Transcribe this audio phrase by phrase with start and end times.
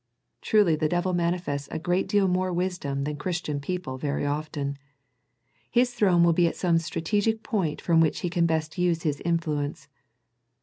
[0.41, 4.79] Truly the devil manifests a great deal more wisdom than Christian people very often.
[5.69, 9.21] His throne will be at some strategic point from which he can best use his
[9.23, 9.89] influence.